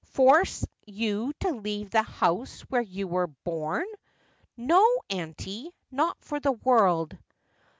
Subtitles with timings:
[0.15, 3.85] 'Force you to leave the house where you were born!
[4.57, 7.15] No, auntie; not for the world.'